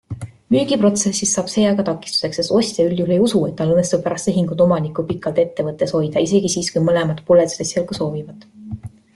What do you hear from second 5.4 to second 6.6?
ettevõttes hoida, isegi